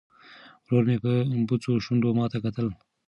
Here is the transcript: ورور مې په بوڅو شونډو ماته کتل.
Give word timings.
ورور 0.65 0.83
مې 0.89 0.95
په 1.03 1.11
بوڅو 1.47 1.71
شونډو 1.85 2.09
ماته 2.17 2.37
کتل. 2.45 2.67